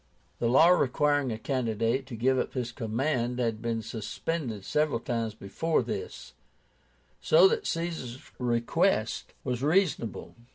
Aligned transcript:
The 0.39 0.47
law 0.49 0.69
requiring 0.69 1.31
a 1.31 1.37
candidate 1.37 2.07
to 2.07 2.15
give 2.15 2.39
up 2.39 2.53
his 2.55 2.71
command 2.71 3.37
had 3.37 3.61
been 3.61 3.83
suspended 3.83 4.65
several 4.65 4.99
times 4.99 5.35
before 5.35 5.83
this; 5.83 6.33
so 7.21 7.47
that 7.49 7.67
Caesar's 7.67 8.19
request 8.39 9.35
was 9.43 9.61
reasonable. 9.61 10.33